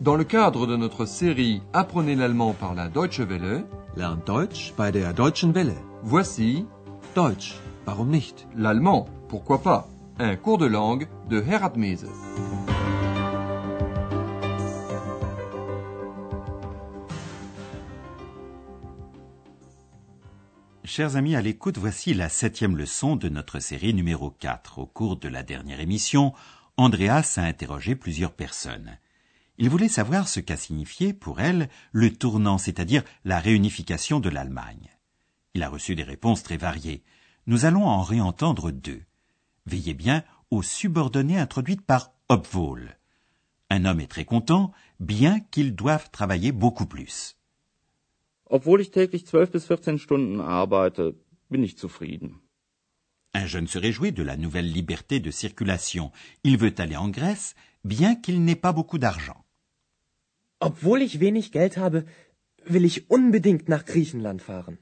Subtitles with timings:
[0.00, 3.66] Dans le cadre de notre série Apprenez l'allemand par la Deutsche Welle,
[3.96, 5.74] Lernt Deutsch bei der Deutschen Welle.
[6.02, 6.64] voici
[7.14, 8.46] Deutsch, warum nicht?
[8.56, 9.88] l'allemand, pourquoi pas,
[10.18, 12.06] un cours de langue de Herat Mese.
[20.82, 24.78] Chers amis à l'écoute, voici la septième leçon de notre série numéro 4.
[24.78, 26.32] Au cours de la dernière émission,
[26.78, 28.96] Andreas a interrogé plusieurs personnes.
[29.62, 34.88] Il voulait savoir ce qu'a signifié pour elle le tournant, c'est-à-dire la réunification de l'Allemagne.
[35.52, 37.02] Il a reçu des réponses très variées.
[37.46, 39.02] Nous allons en réentendre deux.
[39.66, 42.96] Veillez bien aux subordonnées introduites par Obwohl.
[43.68, 47.36] Un homme est très content, bien qu'il doive travailler beaucoup plus.
[48.46, 51.14] Obwohl ich täglich 12 bis 14 Stunden arbeite,
[51.50, 52.40] bin ich zufrieden.
[53.34, 56.12] Un jeune se réjouit de la nouvelle liberté de circulation.
[56.44, 59.39] Il veut aller en Grèce, bien qu'il n'ait pas beaucoup d'argent.
[60.60, 62.04] Obwohl ich wenig Geld habe,
[62.66, 64.76] will ich unbedingt nach Griechenland fahren.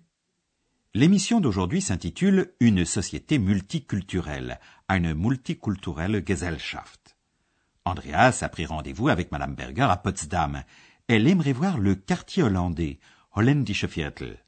[0.92, 7.16] L'émission d'aujourd'hui s'intitule Une société multiculturelle, eine multikulturelle Gesellschaft.
[7.84, 10.64] Andreas a pris rendez-vous avec Madame Berger à Potsdam.
[11.06, 12.98] Elle aimerait voir le quartier hollandais,
[13.32, 14.38] Holländische Viertel.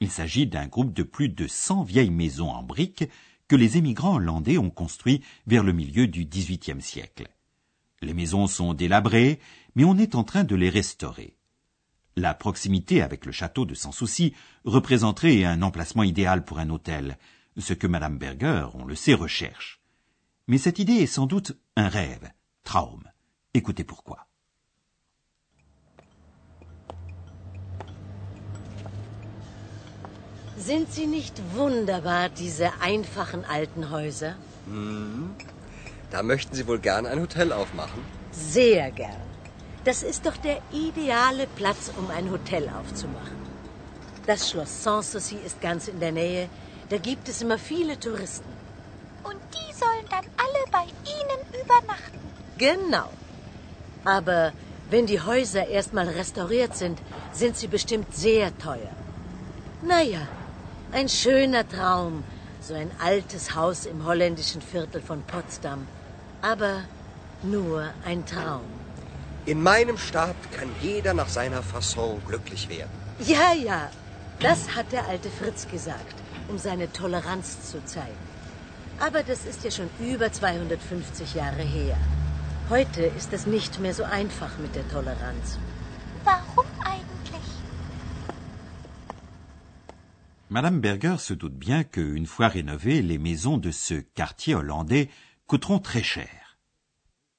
[0.00, 3.08] Il s'agit d'un groupe de plus de 100 vieilles maisons en briques
[3.46, 7.28] que les émigrants hollandais ont construit vers le milieu du XVIIIe siècle.
[8.04, 9.40] Les maisons sont délabrées,
[9.74, 11.38] mais on est en train de les restaurer.
[12.16, 17.16] La proximité avec le château de Sans Souci représenterait un emplacement idéal pour un hôtel,
[17.56, 19.80] ce que Madame Berger, on le sait, recherche.
[20.46, 22.30] Mais cette idée est sans doute un rêve,
[22.62, 23.02] Traum.
[23.54, 24.26] Écoutez pourquoi.
[30.58, 34.34] Sind sie nicht wunderbar, diese einfachen alten Häuser?
[36.14, 38.00] Da möchten Sie wohl gern ein Hotel aufmachen?
[38.30, 39.20] Sehr gern.
[39.82, 43.38] Das ist doch der ideale Platz, um ein Hotel aufzumachen.
[44.24, 46.48] Das Schloss Sanssouci ist ganz in der Nähe.
[46.88, 48.48] Da gibt es immer viele Touristen.
[49.24, 52.20] Und die sollen dann alle bei Ihnen übernachten.
[52.58, 53.08] Genau.
[54.04, 54.52] Aber
[54.90, 57.00] wenn die Häuser erstmal restauriert sind,
[57.32, 58.94] sind sie bestimmt sehr teuer.
[59.82, 60.28] Naja,
[60.92, 62.22] ein schöner Traum,
[62.60, 65.88] so ein altes Haus im holländischen Viertel von Potsdam.
[66.52, 66.74] Aber
[67.42, 68.66] nur ein Traum.
[69.46, 72.90] In meinem Staat kann jeder nach seiner Fasson glücklich werden.
[73.18, 73.90] Ja, ja,
[74.40, 76.16] das hat der alte Fritz gesagt,
[76.48, 78.24] um seine Toleranz zu zeigen.
[79.00, 81.96] Aber das ist ja schon über 250 Jahre her.
[82.68, 85.58] Heute ist es nicht mehr so einfach mit der Toleranz.
[86.24, 87.48] Warum eigentlich?
[90.50, 95.08] Madame Berger se doute bien qu'une fois rénovées, les maisons de ce quartier hollandais
[95.46, 96.58] coûteront très cher.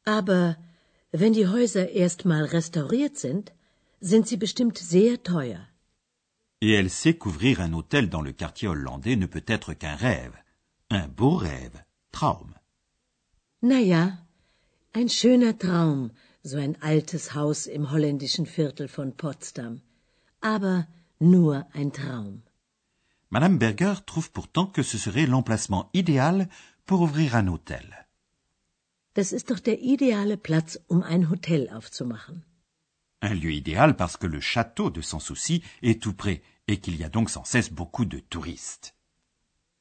[0.06, 0.58] Aber
[1.12, 3.52] wenn die Häuser erstmal restauriert sind,
[4.02, 5.62] sind sie bestimmt sehr teuer.
[6.62, 10.36] Et elle sait qu'ouvrir un hôtel dans le quartier hollandais ne peut être qu'un rêve.
[10.90, 11.84] Un beau rêve.
[12.12, 12.54] Traum.
[13.62, 14.20] Naja,
[14.94, 16.12] ein schöner Traum,
[16.44, 19.82] so ein altes Haus im holländischen Viertel von Potsdam.
[20.42, 20.88] Aber
[21.20, 22.44] nur ein Traum.
[23.30, 26.48] Madame Berger trouve pourtant que ce serait l'emplacement idéal
[26.86, 27.88] pour ouvrir un hôtel.
[29.14, 32.44] Das ist doch der ideale Platz, um ein Hotel aufzumachen.
[33.22, 36.96] Un lieu idéal parce que le château de Sans Souci est tout près et qu'il
[36.98, 38.94] y a donc sans cesse beaucoup de touristes.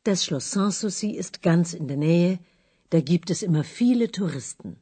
[0.05, 2.39] Das Schloss Sanssouci ist ganz in der Nähe,
[2.91, 4.77] da gibt es immer viele Touristen.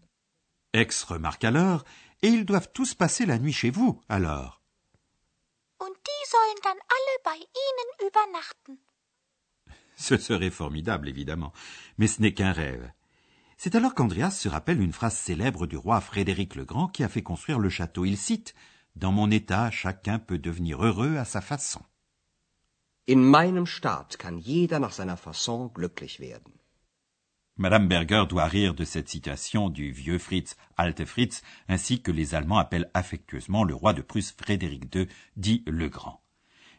[0.73, 1.85] Ex remarque alors,
[2.23, 4.61] et ils doivent tous passer la nuit chez vous, alors.
[5.79, 8.79] Und die sollen dann alle bei Ihnen übernachten.
[10.03, 11.53] Ce serait formidable, évidemment,
[11.97, 12.91] mais ce n'est qu'un rêve.
[13.57, 17.09] C'est alors qu'Andreas se rappelle une phrase célèbre du roi Frédéric le Grand qui a
[17.09, 18.05] fait construire le château.
[18.05, 18.53] Il cite
[18.97, 21.83] Dans mon état, chacun peut devenir heureux à sa façon.
[23.09, 26.53] In meinem Staat kann jeder nach seiner Fasson glücklich werden.
[27.57, 32.35] Madame Berger doit rire de cette citation du vieux Fritz, Alte Fritz, ainsi que les
[32.35, 35.07] Allemands appellent affectueusement le roi de Prusse Frédéric II,
[35.37, 36.25] dit le Grand.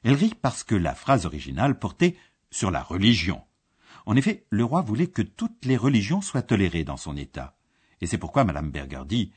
[0.03, 2.17] Elle rit parce que la phrase originale portait
[2.53, 3.41] sur la religion.
[4.05, 7.55] En effet, le roi voulait que toutes les religions soient tolérées dans son État.
[8.01, 9.31] Et c'est pourquoi Madame Berger dit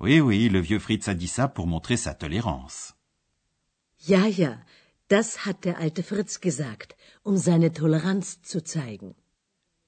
[0.00, 2.94] Oui, oui, le vieux Fritz a dit ça pour montrer sa tolérance.
[4.06, 4.58] Ja, ja,
[5.08, 9.14] das hat der alte Fritz gesagt, um seine Toleranz zu zeigen.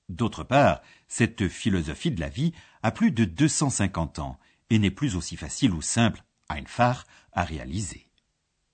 [0.09, 2.53] D'autre part, cette philosophie de la vie
[2.83, 4.39] a plus de 250 ans
[4.71, 8.07] et n'est plus aussi facile ou simple, einfach, à réaliser.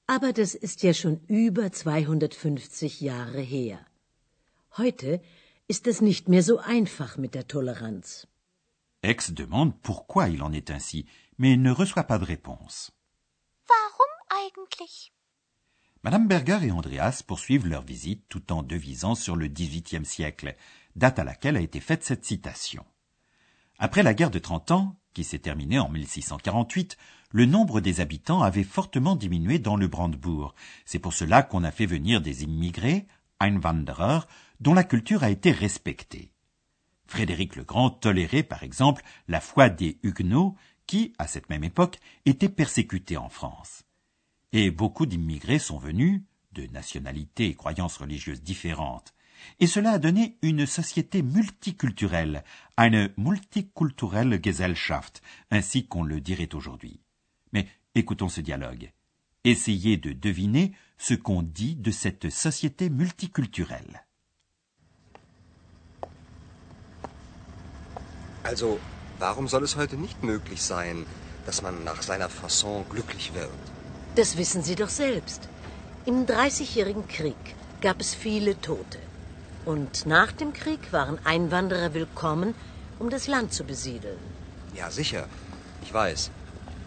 [0.06, 3.78] Aber das ist ja schon über 250 Jahre her.
[4.78, 5.20] Heute
[5.68, 8.26] ist es nicht mehr so einfach mit der Toleranz.
[9.02, 11.04] Ex demande pourquoi il en est ainsi,
[11.36, 12.90] mais ne reçoit pas de réponse.
[13.68, 15.12] Warum eigentlich?
[16.02, 20.56] Madame Berger et Andreas poursuivent leur visite tout en devisant sur le XVIIIe siècle,
[20.96, 22.86] date à laquelle a été faite cette citation.
[23.78, 26.96] Après la guerre de Trente Ans, qui s'est terminée en 1648,
[27.30, 30.54] le nombre des habitants avait fortement diminué dans le Brandebourg.
[30.86, 33.06] C'est pour cela qu'on a fait venir des immigrés,
[33.42, 34.20] Einwanderer,
[34.62, 36.32] dont la culture a été respectée.
[37.06, 40.54] Frédéric le Grand tolérait par exemple la foi des Huguenots
[40.86, 43.82] qui, à cette même époque, étaient persécutés en France.
[44.52, 46.22] Et beaucoup d'immigrés sont venus,
[46.52, 49.14] de nationalités et croyances religieuses différentes,
[49.58, 52.44] et cela a donné une société multiculturelle,
[52.76, 57.00] eine multikulturelle Gesellschaft, ainsi qu'on le dirait aujourd'hui.
[57.52, 57.66] Mais
[57.96, 58.92] écoutons ce dialogue.
[59.42, 64.06] Essayez de deviner ce qu'on dit de cette société multiculturelle.
[68.42, 68.80] Also,
[69.18, 71.06] warum soll es heute nicht möglich sein,
[71.46, 73.50] dass man nach seiner Fasson glücklich wird?
[74.16, 75.48] Das wissen Sie doch selbst.
[76.04, 77.36] Im Dreißigjährigen Krieg
[77.80, 78.98] gab es viele Tote.
[79.64, 82.54] Und nach dem Krieg waren Einwanderer willkommen,
[82.98, 84.18] um das Land zu besiedeln.
[84.74, 85.28] Ja, sicher.
[85.84, 86.30] Ich weiß.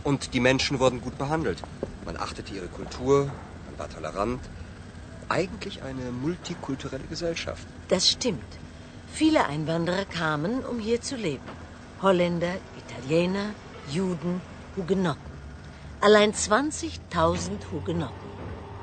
[0.04, 1.62] Und die Menschen wurden gut behandelt.
[2.06, 3.32] Man achtete ihre Kultur,
[3.68, 4.42] man war tolerant.
[5.30, 7.66] Eigentlich eine multikulturelle Gesellschaft.
[7.88, 8.44] Das stimmt.
[9.16, 11.50] Viele Einwanderer kamen, um hier zu leben.
[12.02, 13.52] Holländer, Italiener,
[13.90, 14.42] Juden,
[14.76, 15.32] Hugenotten.
[16.02, 18.30] Allein 20.000 Hugenotten.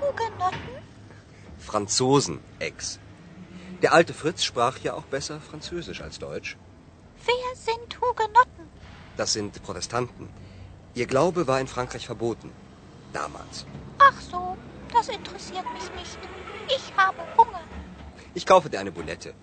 [0.01, 0.77] Hugenotten?
[1.59, 2.99] Franzosen, Ex.
[3.83, 6.57] Der alte Fritz sprach ja auch besser Französisch als Deutsch.
[7.27, 8.65] Wer sind Hugenotten?
[9.19, 10.31] Das sind Protestanten.
[10.95, 12.51] Ihr Glaube war in Frankreich verboten.
[13.13, 13.67] Damals.
[13.99, 14.57] Ach so,
[14.95, 16.19] das interessiert mich nicht.
[16.69, 17.65] Ich habe Hunger.
[18.33, 19.35] Ich kaufe dir eine Boulette.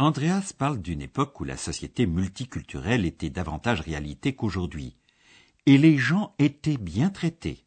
[0.00, 4.96] Andreas parle d'une époque où la société multiculturelle était davantage réalité qu'aujourd'hui,
[5.66, 7.66] et les gens étaient bien traités.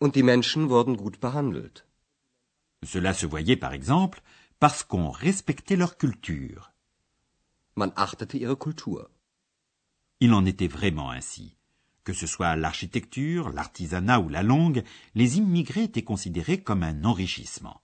[0.00, 1.86] Und die Menschen wurden gut behandelt.
[2.82, 4.22] Cela se voyait par exemple
[4.58, 6.72] parce qu'on respectait leur culture.
[7.76, 9.08] Man achtete ihre Kultur.
[10.18, 11.54] Il en était vraiment ainsi.
[12.02, 14.82] Que ce soit l'architecture, l'artisanat ou la langue,
[15.14, 17.82] les immigrés étaient considérés comme un enrichissement.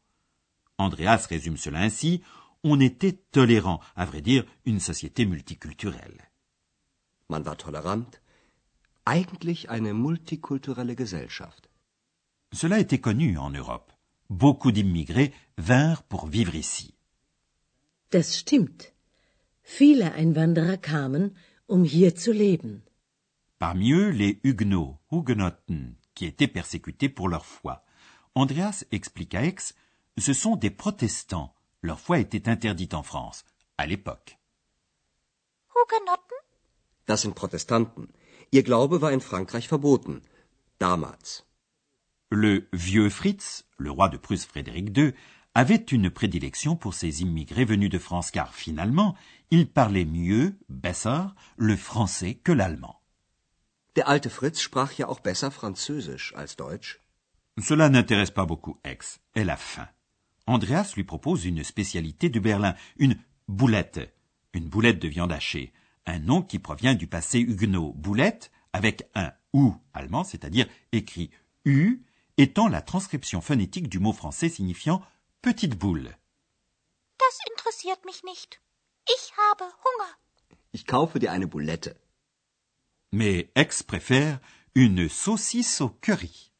[0.78, 2.22] Andreas résume cela ainsi
[2.66, 6.30] on était tolérant, à vrai dire, une société multiculturelle.
[7.28, 8.10] Man war tolerant.
[9.04, 11.70] Eigentlich eine multikulturelle Gesellschaft.
[12.52, 13.92] Cela était connu en Europe.
[14.30, 16.94] Beaucoup d'immigrés vinrent pour vivre ici.
[18.10, 18.92] Das stimmt.
[19.62, 21.34] Viele Einwanderer kamen,
[21.66, 22.82] um hier zu leben.
[23.58, 27.84] Parmi eux, les Huguenots, Hugenotten, qui étaient persécutés pour leur foi.
[28.34, 29.74] Andreas explique à Aix,
[30.18, 31.55] ce sont des protestants.
[31.86, 33.44] Leur foi était interdite en France,
[33.78, 34.38] à l'époque.
[35.72, 36.36] Hugenotten?
[37.06, 38.08] Das sind Protestanten.
[38.50, 40.20] Ihr Glaube war in Frankreich verboten.
[40.80, 41.46] Damals.
[42.28, 45.14] Le vieux Fritz, le roi de Prusse Frédéric II,
[45.54, 49.14] avait une prédilection pour ces immigrés venus de France car finalement,
[49.52, 51.22] il parlait mieux, besser,
[51.56, 53.00] le français que l'allemand.
[53.94, 57.00] Der alte Fritz sprach ja auch besser Französisch als Deutsch.
[57.58, 59.20] Cela n'intéresse pas beaucoup Aix.
[59.34, 59.86] Elle a faim.
[60.46, 64.14] Andreas lui propose une spécialité de Berlin, une boulette,
[64.52, 65.72] une boulette de viande hachée,
[66.06, 71.30] un nom qui provient du passé huguenot, boulette avec un ou allemand, c'est-à-dire écrit
[71.64, 72.02] u,
[72.36, 75.02] étant la transcription phonétique du mot français signifiant
[75.42, 76.16] petite boule.
[77.18, 78.60] Das interessiert mich nicht.
[79.08, 80.18] Ich habe Hunger.
[80.72, 81.96] Ich kaufe dir eine Boulette.
[83.12, 84.38] Mais Aix préfère
[84.74, 86.52] une saucisse au curry.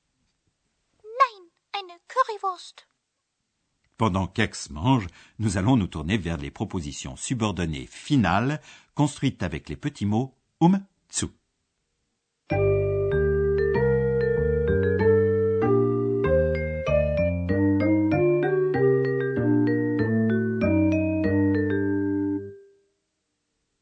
[1.03, 2.87] Nein, eine Currywurst.
[3.97, 5.07] Pendant qu'Aix mange,
[5.39, 8.61] nous allons nous tourner vers les propositions subordonnées finales
[8.95, 11.27] construites avec les petits mots um, zu.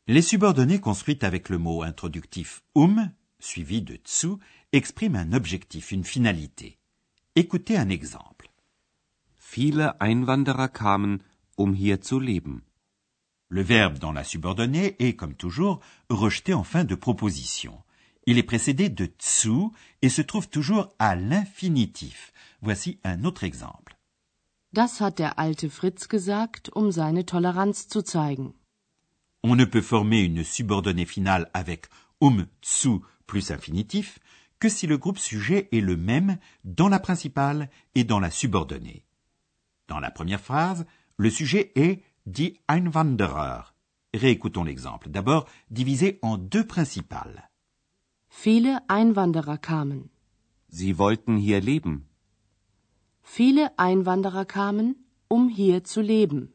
[0.06, 4.28] Les subordonnées construites avec le mot introductif um, suivi de tsu,
[4.73, 6.78] expriment un objectif, une finalité.
[7.35, 8.33] Écoutez un exemple.
[9.54, 11.23] Viele Einwanderer kamen,
[11.54, 12.62] um hier zu leben.
[13.49, 15.78] Le verbe dans la subordonnée est, comme toujours,
[16.11, 17.80] rejeté en fin de proposition.
[18.26, 19.70] Il est précédé de tsu
[20.02, 22.32] et se trouve toujours à l'infinitif.
[22.62, 23.96] Voici un autre exemple.
[24.73, 28.54] Das hat der alte Fritz gesagt, um seine Toleranz zu zeigen.
[29.44, 31.87] On ne peut former une subordonnée finale avec
[32.20, 34.18] um tsu plus infinitif
[34.58, 39.03] que si le groupe sujet est le même dans la principale et dans la subordonnée.
[39.86, 40.86] Dans la première phrase,
[41.16, 43.74] le sujet est die Einwanderer,
[44.14, 45.08] Réécoutons l'exemple.
[45.10, 47.50] D'abord, divisé en deux principales.
[48.28, 50.08] Viele Einwanderer kamen.
[50.68, 52.08] Sie wollten hier leben.
[53.22, 54.96] Viele Einwanderer kamen,
[55.28, 56.53] um hier zu leben.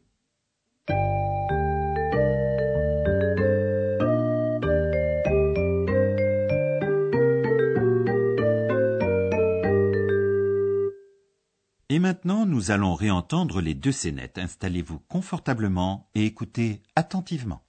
[11.99, 14.37] Et maintenant, nous allons réentendre les deux scénettes.
[14.37, 17.61] Installez-vous confortablement et écoutez attentivement.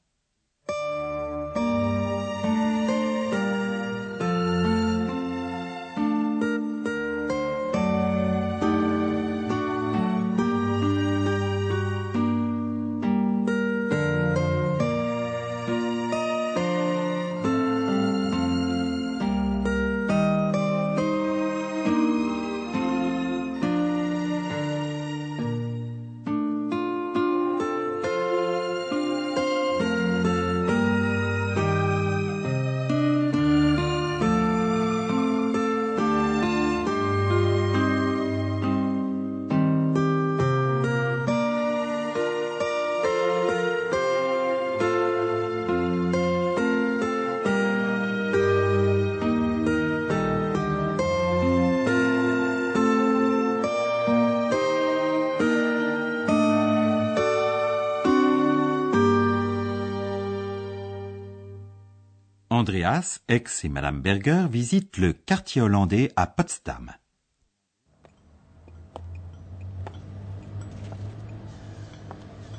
[62.53, 66.91] Andreas, ex et Madame Berger visitent le quartier hollandais à Potsdam.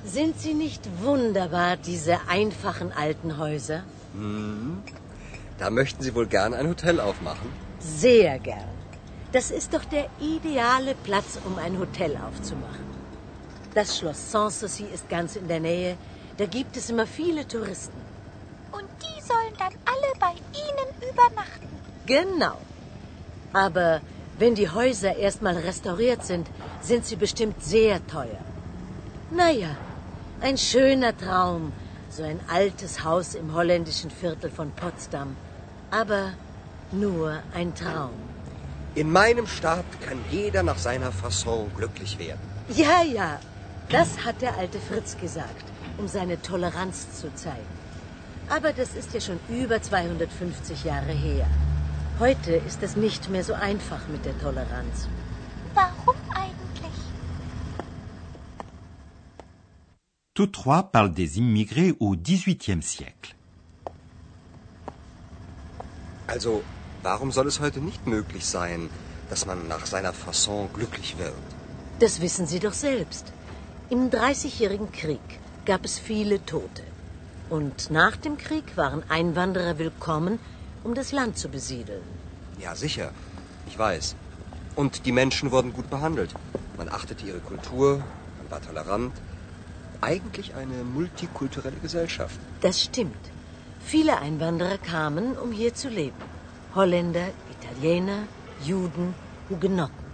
[0.05, 3.83] Sind sie nicht wunderbar, diese einfachen alten Häuser?
[5.59, 7.49] Da möchten Sie wohl gern ein Hotel aufmachen?
[7.79, 8.71] Sehr gern.
[9.33, 12.85] Das ist doch der ideale Platz, um ein Hotel aufzumachen.
[13.73, 15.97] Das Schloss Sanssouci ist ganz in der Nähe.
[16.37, 18.10] Da gibt es immer viele Touristen.
[19.51, 21.67] Sollen dann alle bei Ihnen übernachten.
[22.05, 22.57] Genau.
[23.53, 24.01] Aber
[24.37, 26.47] wenn die Häuser erstmal restauriert sind,
[26.81, 28.39] sind sie bestimmt sehr teuer.
[29.31, 29.75] Naja,
[30.41, 31.73] ein schöner Traum,
[32.09, 35.35] so ein altes Haus im holländischen Viertel von Potsdam.
[35.91, 36.33] Aber
[36.91, 38.13] nur ein Traum.
[38.95, 42.39] In meinem Staat kann jeder nach seiner Fasson glücklich werden.
[42.69, 43.39] Ja, ja,
[43.89, 45.65] das hat der alte Fritz gesagt,
[45.97, 47.80] um seine Toleranz zu zeigen.
[48.55, 51.47] Aber das ist ja schon über 250 Jahre her.
[52.19, 55.07] Heute ist es nicht mehr so einfach mit der Toleranz.
[55.73, 56.97] Warum eigentlich?
[60.33, 63.31] Tous trois parlent des immigrés au XVIIIe siècle.
[66.27, 66.61] Also,
[67.03, 68.89] warum soll es heute nicht möglich sein,
[69.29, 71.47] dass man nach seiner Fasson glücklich wird?
[71.99, 73.31] Das wissen Sie doch selbst.
[73.89, 75.27] Im Dreißigjährigen Krieg
[75.65, 76.90] gab es viele Tote.
[77.51, 80.39] Und nach dem Krieg waren Einwanderer willkommen,
[80.85, 82.01] um das Land zu besiedeln.
[82.61, 83.11] Ja, sicher.
[83.67, 84.15] Ich weiß.
[84.77, 86.33] Und die Menschen wurden gut behandelt.
[86.77, 87.97] Man achtete ihre Kultur,
[88.37, 89.11] man war tolerant.
[89.99, 92.39] Eigentlich eine multikulturelle Gesellschaft.
[92.61, 93.25] Das stimmt.
[93.81, 96.23] Viele Einwanderer kamen, um hier zu leben.
[96.73, 97.27] Holländer,
[97.59, 98.27] Italiener,
[98.63, 99.13] Juden,
[99.49, 100.05] Hugenotten.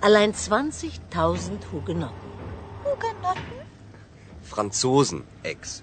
[0.00, 2.30] Allein 20.000 Hugenotten.
[2.84, 3.58] Hugenotten?
[4.44, 5.82] Franzosen, Ex.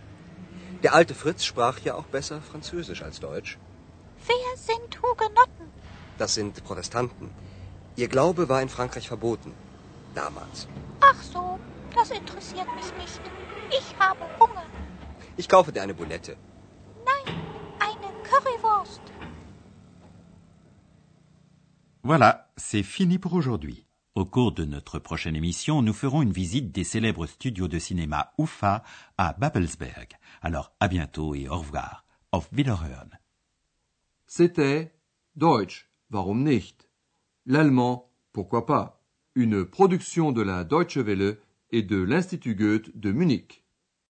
[0.86, 3.58] Der alte Fritz sprach ja auch besser Französisch als Deutsch.
[4.28, 5.66] Wer sind Hugenotten?
[6.20, 7.32] Das sind Protestanten.
[7.96, 9.52] Ihr Glaube war in Frankreich verboten.
[10.14, 10.68] Damals.
[11.00, 11.60] Ach so,
[11.96, 13.20] das interessiert mich nicht.
[13.80, 14.68] Ich habe Hunger.
[15.38, 16.38] Ich kaufe dir eine Boulette.
[17.10, 17.34] Nein,
[17.80, 19.02] eine Currywurst.
[22.04, 23.88] Voilà, c'est fini pour aujourd'hui.
[24.16, 28.32] Au cours de notre prochaine émission, nous ferons une visite des célèbres studios de cinéma
[28.40, 28.82] UFA
[29.18, 30.14] à Babelsberg.
[30.42, 32.06] Alors, à bientôt et au revoir.
[32.32, 33.10] Auf Wiederhören.
[34.26, 34.94] C'était
[35.36, 36.88] Deutsch, warum nicht?
[37.46, 39.04] L'allemand, pourquoi pas?
[39.36, 41.38] Une production de la Deutsche Welle
[41.72, 43.65] et de l'Institut Goethe de Munich.